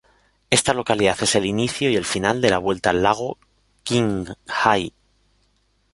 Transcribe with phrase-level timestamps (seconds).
[0.49, 3.37] Esta localidad es el inicio y el final de la Vuelta al Lago
[3.83, 4.95] Qinghai.